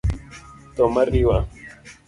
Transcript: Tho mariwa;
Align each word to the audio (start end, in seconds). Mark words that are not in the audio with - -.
Tho 0.75 0.85
mariwa; 0.95 1.37